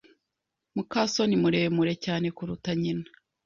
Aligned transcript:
muka 0.75 1.01
soni 1.13 1.35
muremure 1.41 1.93
cyane 2.05 2.27
kuruta 2.35 2.69
nyina. 2.81 3.05